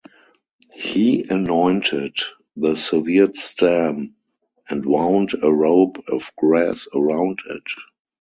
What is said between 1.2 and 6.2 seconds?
anointed the severed stem and wound a rope